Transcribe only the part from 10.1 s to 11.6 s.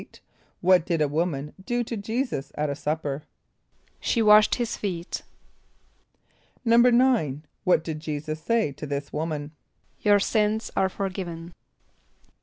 sins are forgiven."